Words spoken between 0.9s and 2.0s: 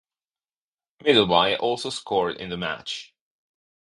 Middleby also